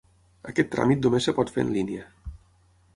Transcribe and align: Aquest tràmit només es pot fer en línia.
Aquest 0.51 0.71
tràmit 0.77 1.05
només 1.07 1.29
es 1.33 1.37
pot 1.41 1.55
fer 1.59 1.67
en 1.69 1.73
línia. 1.77 2.11